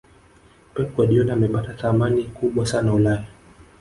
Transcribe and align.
pep 0.73 0.91
guardiola 0.95 1.33
amepata 1.33 1.73
thamani 1.73 2.23
kubwa 2.23 2.65
sana 2.65 2.93
ulaya 2.93 3.25